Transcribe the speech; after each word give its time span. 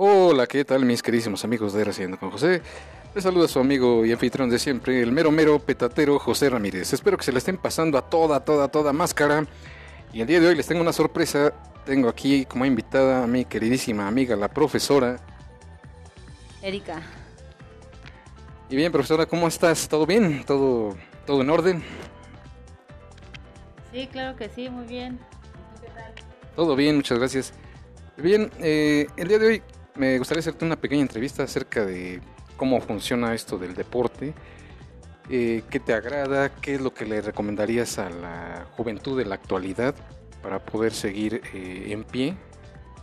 Hola, 0.00 0.46
¿qué 0.46 0.64
tal 0.64 0.84
mis 0.84 1.02
queridísimos 1.02 1.42
amigos 1.42 1.72
de 1.72 1.82
Reciendo 1.82 2.20
con 2.20 2.30
José? 2.30 2.62
Les 3.16 3.24
saluda 3.24 3.48
su 3.48 3.58
amigo 3.58 4.06
y 4.06 4.12
anfitrión 4.12 4.48
de 4.48 4.60
siempre, 4.60 5.02
el 5.02 5.10
mero 5.10 5.32
mero 5.32 5.58
petatero 5.58 6.20
José 6.20 6.48
Ramírez. 6.48 6.92
Espero 6.92 7.16
que 7.16 7.24
se 7.24 7.32
le 7.32 7.38
estén 7.38 7.56
pasando 7.56 7.98
a 7.98 8.02
toda, 8.08 8.38
toda, 8.44 8.68
toda 8.68 8.92
máscara. 8.92 9.44
Y 10.12 10.20
el 10.20 10.28
día 10.28 10.38
de 10.38 10.46
hoy 10.46 10.54
les 10.54 10.68
tengo 10.68 10.82
una 10.82 10.92
sorpresa. 10.92 11.52
Tengo 11.84 12.08
aquí 12.08 12.44
como 12.44 12.64
invitada 12.64 13.24
a 13.24 13.26
mi 13.26 13.44
queridísima 13.44 14.06
amiga, 14.06 14.36
la 14.36 14.46
profesora. 14.46 15.16
Erika. 16.62 17.02
Y 18.70 18.76
bien, 18.76 18.92
profesora, 18.92 19.26
¿cómo 19.26 19.48
estás? 19.48 19.88
¿Todo 19.88 20.06
bien? 20.06 20.44
¿Todo, 20.46 20.96
todo 21.26 21.42
en 21.42 21.50
orden? 21.50 21.82
Sí, 23.92 24.06
claro 24.12 24.36
que 24.36 24.48
sí, 24.48 24.70
muy 24.70 24.86
bien. 24.86 25.18
¿Qué 25.82 25.88
tal? 25.88 26.14
Todo 26.54 26.76
bien, 26.76 26.94
muchas 26.94 27.18
gracias. 27.18 27.52
Bien, 28.16 28.48
eh, 28.60 29.08
el 29.16 29.26
día 29.26 29.40
de 29.40 29.46
hoy 29.48 29.62
me 29.98 30.16
gustaría 30.18 30.40
hacerte 30.40 30.64
una 30.64 30.76
pequeña 30.76 31.02
entrevista 31.02 31.42
acerca 31.42 31.84
de 31.84 32.20
cómo 32.56 32.80
funciona 32.80 33.34
esto 33.34 33.58
del 33.58 33.74
deporte, 33.74 34.32
eh, 35.28 35.62
qué 35.68 35.80
te 35.80 35.92
agrada, 35.92 36.50
qué 36.50 36.76
es 36.76 36.80
lo 36.80 36.94
que 36.94 37.04
le 37.04 37.20
recomendarías 37.20 37.98
a 37.98 38.08
la 38.08 38.66
juventud 38.76 39.18
de 39.18 39.26
la 39.26 39.34
actualidad 39.34 39.94
para 40.42 40.60
poder 40.60 40.92
seguir 40.92 41.42
eh, 41.52 41.88
en 41.88 42.04
pie 42.04 42.36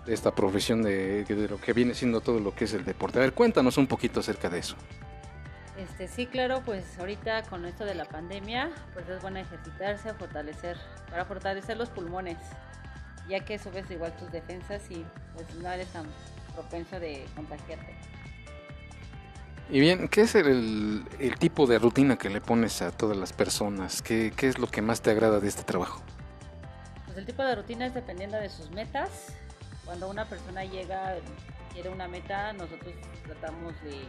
de 0.05 0.13
esta 0.13 0.33
profesión 0.33 0.83
de, 0.83 1.25
lo 1.49 1.59
que 1.59 1.73
viene 1.73 1.93
siendo 1.93 2.21
todo 2.21 2.39
lo 2.39 2.55
que 2.55 2.63
es 2.63 2.73
el 2.73 2.85
deporte. 2.85 3.19
A 3.19 3.21
ver, 3.21 3.33
cuéntanos 3.33 3.77
un 3.77 3.87
poquito 3.87 4.21
acerca 4.21 4.49
de 4.49 4.59
eso. 4.59 4.75
Este, 5.77 6.07
sí, 6.07 6.25
claro, 6.25 6.61
pues 6.63 6.85
ahorita 6.97 7.43
con 7.43 7.65
esto 7.65 7.83
de 7.83 7.95
la 7.95 8.05
pandemia, 8.05 8.71
pues 8.93 9.09
es 9.09 9.21
bueno 9.21 9.39
ejercitarse, 9.39 10.13
fortalecer, 10.13 10.77
para 11.09 11.25
fortalecer 11.25 11.75
los 11.75 11.89
pulmones, 11.89 12.37
ya 13.27 13.43
que 13.43 13.59
subes 13.59 13.89
igual 13.91 14.15
tus 14.15 14.31
defensas 14.31 14.89
y 14.89 15.03
pues 15.33 15.53
no 15.55 15.69
eres 15.69 15.87
tan 15.89 16.05
propenso 16.55 16.99
de 16.99 17.25
contagiarte. 17.35 17.93
Y 19.69 19.79
bien, 19.79 20.07
¿qué 20.07 20.21
es 20.21 20.35
el, 20.35 21.03
el, 21.19 21.37
tipo 21.37 21.65
de 21.65 21.79
rutina 21.79 22.17
que 22.17 22.29
le 22.29 22.39
pones 22.39 22.83
a 22.83 22.91
todas 22.91 23.17
las 23.17 23.33
personas? 23.33 24.03
¿Qué, 24.03 24.31
¿Qué, 24.35 24.47
es 24.47 24.59
lo 24.59 24.67
que 24.67 24.81
más 24.83 25.01
te 25.01 25.09
agrada 25.09 25.39
de 25.39 25.47
este 25.47 25.63
trabajo? 25.63 26.03
Pues 27.05 27.17
el 27.17 27.25
tipo 27.25 27.43
de 27.43 27.55
rutina 27.55 27.87
es 27.87 27.93
dependiendo 27.95 28.37
de 28.37 28.49
sus 28.49 28.69
metas. 28.71 29.09
Cuando 29.83 30.07
una 30.07 30.25
persona 30.25 30.63
llega, 30.65 31.15
quiere 31.73 31.89
una 31.89 32.07
meta, 32.07 32.53
nosotros 32.53 32.93
tratamos 33.25 33.73
de 33.83 34.01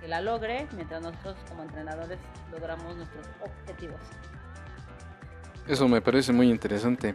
que 0.00 0.08
la 0.08 0.20
logre, 0.20 0.66
mientras 0.76 1.02
nosotros 1.02 1.36
como 1.48 1.62
entrenadores 1.62 2.18
logramos 2.52 2.96
nuestros 2.96 3.26
objetivos. 3.40 4.00
Eso 5.66 5.88
me 5.88 6.02
parece 6.02 6.32
muy 6.32 6.50
interesante. 6.50 7.14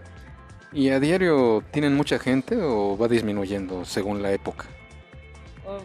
¿Y 0.72 0.90
a 0.90 1.00
diario 1.00 1.64
tienen 1.72 1.96
mucha 1.96 2.20
gente 2.20 2.58
o 2.62 2.98
va 2.98 3.08
disminuyendo 3.08 3.86
según 3.86 4.22
la 4.22 4.32
época? 4.32 4.66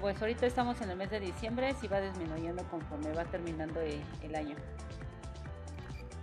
Pues 0.00 0.20
ahorita 0.20 0.46
estamos 0.46 0.80
en 0.82 0.90
el 0.90 0.96
mes 0.96 1.10
de 1.10 1.20
diciembre, 1.20 1.74
sí 1.80 1.88
va 1.88 2.00
disminuyendo 2.00 2.62
conforme 2.64 3.12
va 3.12 3.24
terminando 3.24 3.80
el 3.80 4.34
año. 4.34 4.56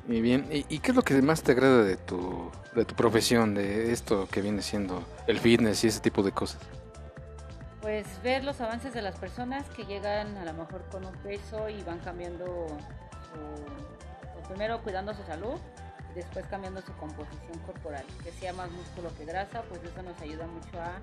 Y 0.07 0.21
bien, 0.21 0.47
¿y, 0.49 0.79
qué 0.79 0.91
es 0.91 0.95
lo 0.95 1.01
que 1.01 1.21
más 1.21 1.43
te 1.43 1.51
agrada 1.51 1.83
de 1.83 1.97
tu, 1.97 2.49
de 2.75 2.85
tu 2.85 2.95
profesión, 2.95 3.53
de 3.53 3.91
esto 3.91 4.27
que 4.31 4.41
viene 4.41 4.61
siendo 4.61 5.03
el 5.27 5.37
fitness 5.37 5.83
y 5.83 5.87
ese 5.87 5.99
tipo 5.99 6.23
de 6.23 6.31
cosas? 6.31 6.61
Pues 7.81 8.05
ver 8.23 8.43
los 8.45 8.61
avances 8.61 8.93
de 8.93 9.01
las 9.01 9.17
personas 9.17 9.65
que 9.75 9.83
llegan 9.83 10.37
a 10.37 10.45
lo 10.45 10.53
mejor 10.53 10.85
con 10.91 11.05
un 11.05 11.13
peso 11.23 11.67
y 11.67 11.81
van 11.83 11.99
cambiando 11.99 12.45
su, 12.45 14.33
pues 14.33 14.47
primero 14.47 14.81
cuidando 14.81 15.13
su 15.13 15.23
salud 15.23 15.59
después 16.17 16.45
cambiando 16.47 16.81
su 16.81 16.91
composición 16.93 17.59
corporal, 17.65 18.03
que 18.23 18.31
sea 18.31 18.51
más 18.53 18.69
músculo 18.71 19.09
que 19.17 19.25
grasa, 19.25 19.61
pues 19.69 19.81
eso 19.83 20.01
nos 20.01 20.19
ayuda 20.19 20.47
mucho 20.47 20.81
a 20.81 20.99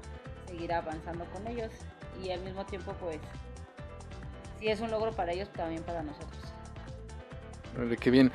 seguir 0.47 0.73
avanzando 0.73 1.25
con 1.27 1.47
ellos 1.47 1.71
y 2.23 2.31
al 2.31 2.41
mismo 2.41 2.65
tiempo 2.67 2.95
pues 3.01 3.19
si 4.59 4.69
es 4.69 4.81
un 4.81 4.91
logro 4.91 5.13
para 5.13 5.33
ellos 5.33 5.49
también 5.53 5.83
para 5.83 6.03
nosotros. 6.03 6.43
Vale, 7.77 7.97
qué 7.97 8.11
bien. 8.11 8.31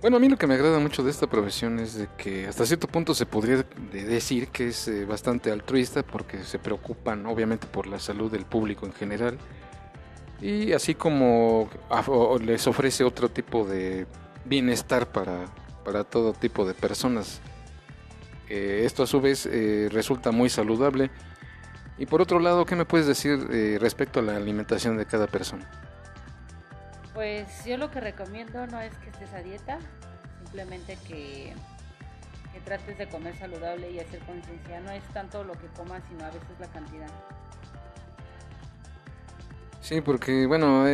Bueno, 0.00 0.16
a 0.16 0.20
mí 0.20 0.28
lo 0.28 0.38
que 0.38 0.46
me 0.46 0.54
agrada 0.54 0.78
mucho 0.78 1.02
de 1.02 1.10
esta 1.10 1.26
profesión 1.26 1.78
es 1.78 1.94
de 1.94 2.08
que 2.16 2.46
hasta 2.46 2.64
cierto 2.64 2.88
punto 2.88 3.14
se 3.14 3.26
podría 3.26 3.64
decir 3.92 4.48
que 4.48 4.68
es 4.68 4.88
eh, 4.88 5.04
bastante 5.04 5.50
altruista 5.50 6.02
porque 6.02 6.42
se 6.44 6.58
preocupan 6.58 7.26
obviamente 7.26 7.66
por 7.66 7.86
la 7.86 7.98
salud 7.98 8.30
del 8.30 8.46
público 8.46 8.86
en 8.86 8.94
general 8.94 9.38
y 10.40 10.72
así 10.72 10.94
como 10.94 11.68
les 12.40 12.66
ofrece 12.66 13.04
otro 13.04 13.28
tipo 13.28 13.66
de 13.66 14.06
bienestar 14.46 15.12
para, 15.12 15.44
para 15.84 16.04
todo 16.04 16.32
tipo 16.32 16.66
de 16.66 16.74
personas. 16.74 17.40
Eh, 18.48 18.82
esto 18.84 19.02
a 19.02 19.06
su 19.06 19.20
vez 19.20 19.46
eh, 19.46 19.88
resulta 19.90 20.30
muy 20.30 20.48
saludable. 20.48 21.10
Y 21.98 22.06
por 22.06 22.22
otro 22.22 22.40
lado, 22.40 22.64
¿qué 22.64 22.76
me 22.76 22.84
puedes 22.84 23.06
decir 23.06 23.46
eh, 23.50 23.78
respecto 23.80 24.20
a 24.20 24.22
la 24.22 24.36
alimentación 24.36 24.96
de 24.96 25.06
cada 25.06 25.26
persona? 25.26 25.68
Pues 27.14 27.64
yo 27.64 27.76
lo 27.76 27.90
que 27.90 28.00
recomiendo 28.00 28.66
no 28.66 28.80
es 28.80 28.94
que 28.96 29.10
estés 29.10 29.32
a 29.34 29.42
dieta, 29.42 29.78
simplemente 30.42 30.96
que, 31.06 31.52
que 32.52 32.60
trates 32.64 32.96
de 32.96 33.08
comer 33.08 33.36
saludable 33.36 33.90
y 33.90 33.98
hacer 33.98 34.20
conciencia. 34.20 34.80
No 34.80 34.90
es 34.90 35.04
tanto 35.12 35.44
lo 35.44 35.52
que 35.52 35.66
comas, 35.76 36.02
sino 36.08 36.24
a 36.24 36.30
veces 36.30 36.58
la 36.58 36.68
cantidad. 36.68 37.10
Sí, 39.80 40.00
porque 40.02 40.46
bueno, 40.46 40.84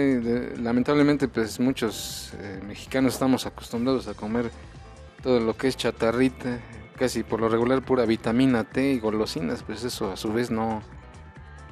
lamentablemente 0.59 1.29
pues 1.29 1.59
muchos 1.59 2.33
eh, 2.39 2.61
mexicanos 2.67 3.15
estamos 3.15 3.45
acostumbrados 3.45 4.07
a 4.09 4.15
comer 4.15 4.51
todo 5.27 5.41
lo 5.41 5.57
que 5.57 5.67
es 5.67 5.77
chatarrita, 5.77 6.61
casi 6.97 7.25
por 7.25 7.41
lo 7.41 7.49
regular 7.49 7.83
pura 7.83 8.05
vitamina 8.05 8.63
T 8.63 8.93
y 8.93 9.01
golosinas, 9.01 9.65
pues 9.65 9.83
eso 9.83 10.13
a 10.13 10.17
su 10.17 10.33
vez 10.33 10.53
no, 10.53 10.83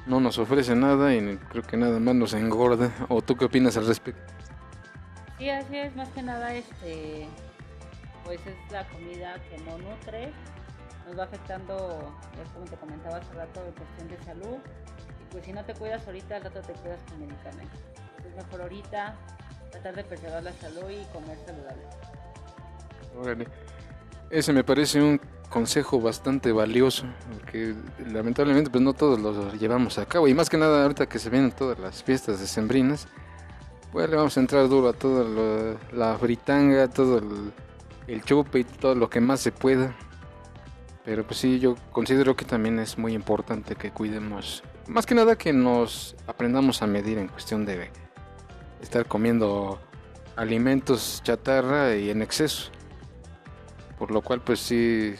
no 0.07 0.19
nos 0.19 0.37
ofrece 0.39 0.75
nada 0.75 1.15
y 1.15 1.37
creo 1.37 1.63
que 1.63 1.77
nada 1.77 1.97
más 2.01 2.15
nos 2.15 2.33
engorda. 2.33 2.91
¿O 3.07 3.21
tú 3.21 3.37
qué 3.37 3.45
opinas 3.45 3.77
al 3.77 3.87
respecto? 3.87 4.33
Sí, 5.37 5.49
así 5.49 5.77
es, 5.77 5.95
más 5.95 6.09
que 6.09 6.21
nada, 6.21 6.53
este, 6.53 7.29
pues 8.25 8.41
es 8.45 8.71
la 8.73 8.85
comida 8.89 9.35
que 9.49 9.57
no 9.59 9.77
nutre, 9.77 10.33
nos 11.07 11.17
va 11.17 11.23
afectando, 11.23 12.13
ya 12.35 12.53
como 12.53 12.65
te 12.65 12.75
comentaba 12.75 13.19
hace 13.19 13.33
rato, 13.35 13.65
en 13.65 13.71
cuestión 13.71 14.07
de 14.09 14.17
salud. 14.25 14.57
Y 15.21 15.31
pues 15.31 15.45
si 15.45 15.53
no 15.53 15.63
te 15.63 15.73
cuidas 15.75 16.05
ahorita, 16.05 16.35
al 16.35 16.43
rato 16.43 16.59
te 16.59 16.73
cuidas 16.73 16.99
con 17.07 17.21
medicamentos. 17.21 17.79
Es 18.19 18.35
mejor 18.35 18.63
ahorita 18.63 19.15
tratar 19.71 19.95
de 19.95 20.03
preservar 20.03 20.43
la 20.43 20.51
salud 20.51 20.89
y 20.89 21.05
comer 21.13 21.37
saludable. 21.45 21.83
Órale. 23.17 23.47
Ese 24.29 24.53
me 24.53 24.63
parece 24.63 25.01
un 25.01 25.19
consejo 25.49 26.01
bastante 26.01 26.51
valioso, 26.51 27.05
porque 27.33 27.73
lamentablemente 28.11 28.69
pues 28.69 28.83
no 28.83 28.93
todos 28.93 29.19
lo 29.19 29.53
llevamos 29.53 29.97
a 29.97 30.05
cabo, 30.05 30.27
y 30.27 30.33
más 30.33 30.49
que 30.49 30.57
nada 30.57 30.83
ahorita 30.83 31.07
que 31.07 31.19
se 31.19 31.29
vienen 31.29 31.51
todas 31.51 31.79
las 31.79 32.03
fiestas 32.03 32.39
decembrinas, 32.39 33.07
pues 33.91 34.09
le 34.09 34.15
vamos 34.17 34.35
a 34.35 34.39
entrar 34.41 34.67
duro 34.67 34.89
a 34.89 34.93
toda 34.93 35.77
la 35.93 36.17
fritanga, 36.17 36.89
todo 36.89 37.19
el, 37.19 37.53
el 38.07 38.23
chupe 38.23 38.59
y 38.59 38.63
todo 38.65 38.95
lo 38.95 39.09
que 39.09 39.21
más 39.21 39.39
se 39.39 39.51
pueda. 39.51 39.95
Pero 41.05 41.23
pues 41.23 41.39
sí, 41.39 41.59
yo 41.59 41.75
considero 41.91 42.35
que 42.35 42.45
también 42.45 42.79
es 42.79 42.97
muy 42.97 43.13
importante 43.13 43.75
que 43.75 43.91
cuidemos, 43.91 44.63
más 44.87 45.05
que 45.05 45.15
nada 45.15 45.37
que 45.37 45.53
nos 45.53 46.15
aprendamos 46.27 46.81
a 46.81 46.87
medir 46.87 47.19
en 47.19 47.27
cuestión 47.27 47.65
de 47.65 47.91
estar 48.81 49.05
comiendo 49.05 49.79
alimentos 50.35 51.21
chatarra 51.23 51.95
y 51.95 52.09
en 52.09 52.21
exceso. 52.23 52.71
Por 53.97 54.11
lo 54.11 54.21
cual 54.21 54.41
pues 54.41 54.59
sí, 54.59 55.15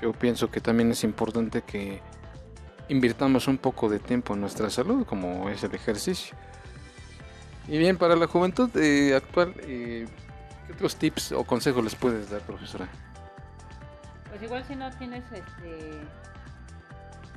yo 0.00 0.12
pienso 0.12 0.50
que 0.50 0.60
también 0.60 0.90
es 0.90 1.04
importante 1.04 1.62
que 1.62 2.00
invirtamos 2.88 3.48
un 3.48 3.58
poco 3.58 3.88
de 3.88 3.98
tiempo 3.98 4.34
en 4.34 4.40
nuestra 4.40 4.70
salud, 4.70 5.04
como 5.06 5.48
es 5.48 5.62
el 5.64 5.74
ejercicio. 5.74 6.36
Y 7.66 7.76
bien, 7.76 7.98
para 7.98 8.16
la 8.16 8.26
juventud 8.26 8.70
eh, 8.76 9.14
actual, 9.14 9.54
eh, 9.58 10.06
¿qué 10.66 10.72
otros 10.72 10.96
tips 10.96 11.32
o 11.32 11.44
consejos 11.44 11.84
les 11.84 11.94
puedes 11.94 12.30
dar, 12.30 12.40
profesora? 12.40 12.88
Pues 14.30 14.42
igual 14.42 14.64
si 14.64 14.74
no 14.74 14.90
tienes 14.92 15.24
este 15.32 16.00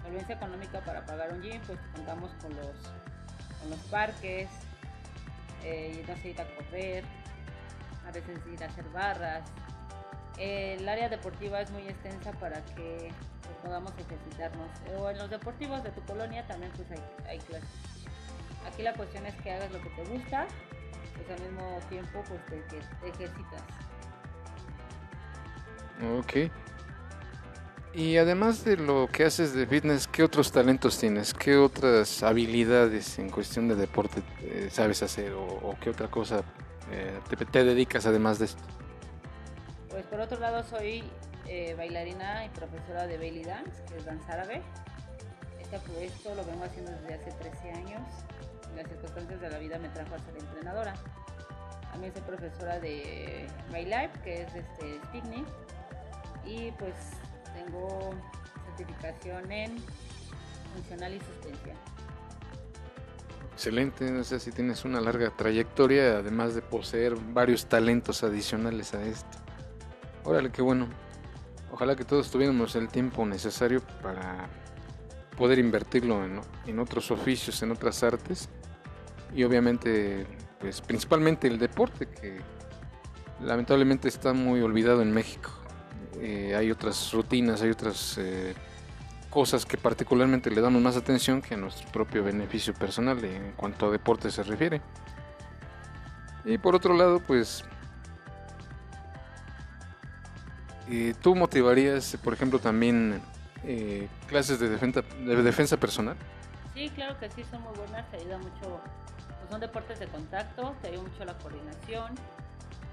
solvencia 0.04 0.36
económica 0.36 0.80
para 0.82 1.06
pagar 1.06 1.34
un 1.34 1.42
gym, 1.42 1.62
pues 1.68 1.80
contamos 1.94 2.32
con 2.42 2.56
los, 2.56 2.76
con 3.60 3.70
los 3.70 3.80
parques, 3.90 4.50
eh, 5.64 6.04
no 6.08 6.16
sé, 6.18 6.30
ir 6.30 6.42
a 6.42 6.46
correr, 6.56 7.04
a 8.08 8.12
veces 8.12 8.40
ir 8.52 8.64
a 8.64 8.68
hacer 8.68 8.86
barras, 8.90 9.44
el 10.38 10.88
área 10.88 11.10
deportiva 11.10 11.62
es 11.62 11.72
muy 11.72 11.84
extensa 11.84 12.32
para 12.34 12.64
que 12.76 13.12
pues, 13.42 13.58
podamos 13.64 13.92
ejercitarnos. 13.98 14.70
O 14.98 15.10
en 15.10 15.18
los 15.18 15.30
deportivos 15.30 15.84
de 15.84 15.92
tu 15.92 16.02
colonia 16.02 16.46
también 16.48 16.72
pues 16.76 16.88
hay, 17.28 17.40
clases. 17.40 17.70
Aquí 18.66 18.84
la 18.84 18.94
cuestión 18.94 19.26
es 19.26 19.36
que 19.36 19.52
hagas 19.52 19.72
lo 19.72 19.82
que 19.82 19.90
te 19.90 20.04
gusta, 20.06 20.48
pues 21.16 21.40
al 21.40 21.46
mismo 21.46 21.80
tiempo 21.90 22.24
pues 22.28 22.46
te, 22.46 22.62
te 22.62 23.10
ejercitas. 23.10 23.62
Ok. 26.18 26.52
Y 27.94 28.16
además 28.18 28.64
de 28.64 28.78
lo 28.78 29.10
que 29.12 29.26
haces 29.26 29.54
de 29.54 29.68
fitness, 29.68 30.08
¿qué 30.08 30.24
otros 30.24 30.52
talentos 30.52 30.98
tienes? 30.98 31.34
¿Qué 31.34 31.58
otras 31.58 32.24
habilidades 32.24 33.20
en 33.20 33.30
cuestión 33.30 33.68
de 33.68 33.76
deporte 33.76 34.24
eh, 34.42 34.70
sabes 34.72 35.04
hacer? 35.04 35.34
¿O, 35.34 35.76
qué 35.82 35.90
otra 35.90 36.08
cosa 36.08 36.42
eh, 36.90 37.20
te 37.52 37.64
dedicas 37.66 38.06
además 38.06 38.40
de 38.40 38.46
esto? 38.46 38.64
Pues 40.02 40.10
por 40.10 40.22
otro 40.22 40.40
lado 40.40 40.64
soy 40.64 41.04
eh, 41.48 41.76
bailarina 41.78 42.44
y 42.44 42.50
profesora 42.50 43.06
de 43.06 43.20
belly 43.20 43.44
dance, 43.44 43.84
que 43.88 43.98
es 43.98 44.06
danza 44.06 44.34
árabe. 44.34 44.64
ahorita 45.52 45.78
pues 45.86 46.12
esto 46.12 46.34
lo 46.34 46.44
vengo 46.44 46.64
haciendo 46.64 46.92
desde 46.92 47.14
hace 47.14 47.32
13 47.34 47.72
años. 47.74 48.02
Las 48.76 48.88
circunstancias 48.88 49.40
de 49.40 49.50
la 49.52 49.60
vida 49.60 49.78
me 49.78 49.90
trajo 49.90 50.16
a 50.16 50.18
ser 50.18 50.38
entrenadora. 50.40 50.96
También 51.92 52.12
soy 52.14 52.24
profesora 52.24 52.80
de 52.80 53.46
My 53.72 53.86
Life, 53.86 54.10
que 54.24 54.42
es 54.42 54.56
este 54.56 55.00
Spigny. 55.06 55.46
Y 56.48 56.72
pues 56.72 56.96
tengo 57.54 58.10
certificación 58.76 59.52
en 59.52 59.78
funcional 60.74 61.14
y 61.14 61.20
sustancia. 61.20 61.76
Excelente, 63.54 64.10
no 64.10 64.24
sé 64.24 64.40
si 64.40 64.52
tienes 64.52 64.84
una 64.84 65.00
larga 65.00 65.30
trayectoria, 65.30 66.18
además 66.18 66.56
de 66.56 66.64
poseer 66.64 67.16
varios 67.16 67.68
talentos 67.68 68.24
adicionales 68.24 68.96
a 68.96 69.04
esto. 69.04 69.38
Órale, 70.24 70.52
qué 70.52 70.62
bueno. 70.62 70.88
Ojalá 71.72 71.96
que 71.96 72.06
todos 72.06 72.30
tuviéramos 72.30 72.76
el 72.76 72.90
tiempo 72.90 73.26
necesario 73.26 73.82
para 74.02 74.50
poder 75.38 75.60
invertirlo 75.60 76.24
en, 76.26 76.42
en 76.68 76.80
otros 76.80 77.12
oficios, 77.12 77.64
en 77.64 77.72
otras 77.72 78.04
artes 78.04 78.50
y 79.34 79.44
obviamente, 79.44 80.26
pues 80.60 80.82
principalmente 80.82 81.48
el 81.48 81.58
deporte 81.58 82.08
que 82.08 82.42
lamentablemente 83.42 84.08
está 84.08 84.34
muy 84.34 84.62
olvidado 84.62 85.02
en 85.02 85.12
México. 85.12 85.50
Eh, 86.20 86.54
hay 86.56 86.70
otras 86.72 87.12
rutinas, 87.14 87.62
hay 87.62 87.70
otras 87.70 88.18
eh, 88.18 88.54
cosas 89.30 89.66
que 89.66 89.78
particularmente 89.78 90.52
le 90.52 90.62
damos 90.62 90.82
más 90.82 90.98
atención 90.98 91.42
que 91.42 91.56
a 91.56 91.58
nuestro 91.58 91.90
propio 91.92 92.24
beneficio 92.24 92.74
personal 92.74 93.24
en 93.24 93.54
cuanto 93.54 93.88
a 93.88 93.92
deporte 93.92 94.30
se 94.30 94.44
refiere. 94.44 94.82
Y 96.44 96.58
por 96.58 96.76
otro 96.76 96.94
lado, 96.96 97.20
pues 97.20 97.64
eh, 100.90 101.14
tú 101.22 101.36
motivarías, 101.36 102.18
por 102.24 102.34
ejemplo, 102.34 102.60
también 102.60 103.22
eh, 103.64 104.08
clases 104.28 104.60
de 104.60 104.70
defensa, 104.70 105.02
de 105.02 105.44
defensa 105.44 105.78
personal. 105.78 106.16
Sí, 106.74 106.90
claro 106.96 107.20
que 107.20 107.30
sí, 107.30 107.44
son 107.50 107.62
muy 107.64 107.74
buenas, 107.76 108.10
te 108.10 108.18
ayuda 108.18 108.38
mucho, 108.38 108.82
pues 109.40 109.50
son 109.50 109.60
deportes 109.60 110.00
de 110.00 110.08
contacto, 110.08 110.76
te 110.82 110.88
ayuda 110.90 111.04
mucho 111.04 111.26
la 111.26 111.38
coordinación, 111.38 112.16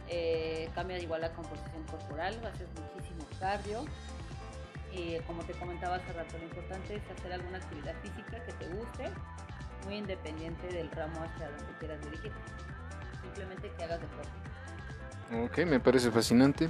eh, 0.09 0.69
cambia 0.75 0.99
igual 0.99 1.21
la 1.21 1.33
composición 1.33 1.85
corporal, 1.85 2.35
haces 2.45 2.69
muchísimo 2.95 3.25
cardio 3.39 3.85
y 4.93 5.19
como 5.27 5.43
te 5.45 5.53
comentaba 5.53 5.97
hace 5.97 6.13
rato, 6.13 6.39
lo 6.39 6.45
importante 6.45 6.97
es 6.97 7.03
hacer 7.11 7.33
alguna 7.33 7.59
actividad 7.59 7.95
física 8.03 8.43
que 8.45 8.53
te 8.53 8.69
guste, 8.69 9.11
muy 9.85 9.97
independiente 9.97 10.67
del 10.69 10.91
ramo 10.91 11.23
hacia 11.23 11.51
donde 11.51 11.73
quieras 11.79 12.01
dirigir. 12.03 12.33
Simplemente 13.23 13.71
que 13.77 13.85
hagas 13.85 14.01
deporte. 14.01 14.31
Ok, 15.45 15.67
me 15.67 15.79
parece 15.79 16.11
fascinante. 16.11 16.69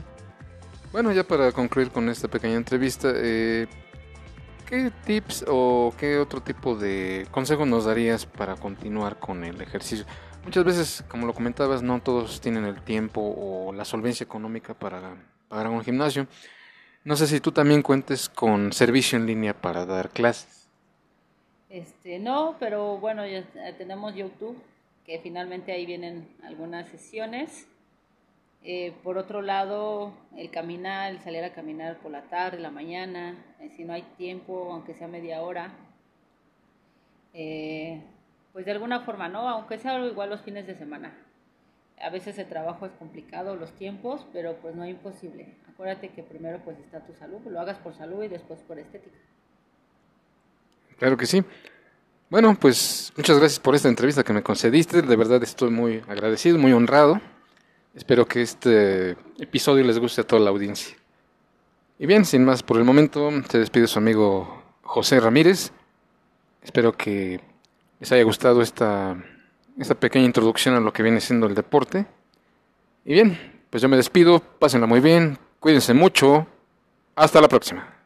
Bueno, 0.91 1.13
ya 1.13 1.23
para 1.23 1.53
concluir 1.53 1.91
con 1.91 2.09
esta 2.09 2.29
pequeña 2.29 2.55
entrevista, 2.55 3.13
eh, 3.15 3.67
¿qué 4.67 4.91
tips 5.05 5.45
o 5.47 5.93
qué 5.99 6.17
otro 6.17 6.41
tipo 6.41 6.77
de 6.77 7.27
consejo 7.31 7.67
nos 7.67 7.85
darías 7.85 8.25
para 8.25 8.57
continuar 8.57 9.19
con 9.19 9.45
el 9.45 9.61
ejercicio? 9.61 10.07
Muchas 10.45 10.65
veces, 10.65 11.05
como 11.09 11.27
lo 11.27 11.35
comentabas, 11.35 11.83
no 11.83 12.01
todos 12.01 12.41
tienen 12.41 12.65
el 12.65 12.81
tiempo 12.81 13.21
o 13.21 13.71
la 13.75 13.85
solvencia 13.85 14.25
económica 14.25 14.73
para 14.73 15.15
pagar 15.49 15.69
un 15.69 15.85
gimnasio. 15.85 16.27
No 17.05 17.17
sé 17.17 17.27
si 17.27 17.39
tú 17.39 17.53
también 17.53 17.83
cuentes 17.83 18.31
con 18.31 18.73
servicio 18.73 19.19
en 19.19 19.27
línea 19.27 19.53
para 19.53 19.85
dar 19.85 20.09
clases. 20.09 20.69
Este, 21.69 22.19
no, 22.19 22.57
pero 22.59 22.97
bueno, 22.97 23.27
ya 23.27 23.45
tenemos 23.77 24.15
YouTube, 24.15 24.57
que 25.05 25.19
finalmente 25.19 25.71
ahí 25.71 25.85
vienen 25.85 26.27
algunas 26.43 26.89
sesiones. 26.89 27.67
Eh, 28.71 28.93
por 29.03 29.17
otro 29.17 29.41
lado, 29.41 30.13
el 30.37 30.51
caminar, 30.51 31.11
el 31.11 31.21
salir 31.21 31.43
a 31.43 31.55
caminar 31.55 31.97
por 32.01 32.11
la 32.11 32.25
tarde, 32.25 32.59
la 32.59 32.71
mañana, 32.71 33.35
eh, 33.61 33.71
si 33.75 33.83
no 33.83 33.95
hay 33.95 34.03
tiempo, 34.19 34.69
aunque 34.71 34.93
sea 34.93 35.09
media 35.09 35.41
hora, 35.41 35.73
eh, 37.33 38.03
pues 38.53 38.67
de 38.67 38.73
alguna 38.73 39.01
forma, 39.01 39.27
¿no? 39.27 39.49
Aunque 39.49 39.79
sea 39.79 39.99
igual 40.05 40.29
los 40.29 40.43
fines 40.43 40.67
de 40.67 40.75
semana. 40.75 41.17
A 41.99 42.11
veces 42.11 42.37
el 42.39 42.47
trabajo 42.47 42.85
es 42.85 42.93
complicado, 42.99 43.57
los 43.57 43.73
tiempos, 43.73 44.27
pero 44.35 44.57
pues 44.57 44.75
no 44.75 44.85
es 44.85 44.91
imposible. 44.91 45.55
Acuérdate 45.73 46.11
que 46.11 46.23
primero 46.23 46.61
pues 46.63 46.79
está 46.79 47.01
tu 47.01 47.15
salud, 47.15 47.41
lo 47.47 47.61
hagas 47.61 47.79
por 47.79 47.95
salud 47.95 48.23
y 48.23 48.29
después 48.29 48.61
por 48.69 48.79
estética. 48.79 49.17
Claro 50.99 51.17
que 51.17 51.25
sí. 51.25 51.43
Bueno, 52.29 52.55
pues 52.61 53.15
muchas 53.17 53.39
gracias 53.39 53.61
por 53.61 53.75
esta 53.75 53.89
entrevista 53.89 54.23
que 54.25 54.35
me 54.35 54.43
concediste. 54.43 55.01
De 55.01 55.17
verdad 55.17 55.43
estoy 55.43 55.71
muy 55.71 56.03
agradecido, 56.07 56.59
muy 56.59 56.73
honrado. 56.73 57.19
Espero 57.99 58.27
que 58.27 58.43
este 58.43 59.17
episodio 59.41 59.83
les 59.83 59.99
guste 59.99 60.21
a 60.21 60.25
toda 60.25 60.41
la 60.41 60.51
audiencia. 60.51 60.97
Y 61.99 62.07
bien, 62.07 62.25
sin 62.25 62.45
más 62.45 62.63
por 62.63 62.79
el 62.79 62.85
momento, 62.85 63.29
se 63.51 63.59
despide 63.59 63.89
su 63.89 63.99
amigo 63.99 64.63
José 64.83 65.19
Ramírez. 65.19 65.73
Espero 66.63 66.93
que 66.93 67.41
les 67.99 68.13
haya 68.13 68.23
gustado 68.23 68.63
esta, 68.63 69.17
esta 69.77 69.97
pequeña 69.97 70.27
introducción 70.27 70.77
a 70.77 70.81
lo 70.81 70.93
que 70.93 71.03
viene 71.03 71.21
siendo 71.21 71.49
el 71.49 71.57
deporte. 71.57 72.07
Y 73.05 73.15
bien, 73.15 73.37
pues 73.69 73.83
yo 73.83 73.89
me 73.89 73.97
despido, 73.97 74.39
pásenla 74.39 74.87
muy 74.87 75.01
bien, 75.01 75.37
cuídense 75.59 75.93
mucho, 75.93 76.47
hasta 77.17 77.41
la 77.41 77.49
próxima. 77.49 77.98